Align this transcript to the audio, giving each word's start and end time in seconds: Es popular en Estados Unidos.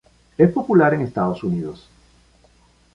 Es 0.35 0.51
popular 0.51 0.95
en 0.95 1.01
Estados 1.01 1.43
Unidos. 1.43 1.87